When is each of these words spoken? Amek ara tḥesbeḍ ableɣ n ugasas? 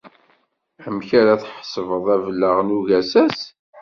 Amek 0.85 1.09
ara 1.19 1.41
tḥesbeḍ 1.41 2.05
ableɣ 2.15 2.57
n 2.61 2.75
ugasas? 2.77 3.39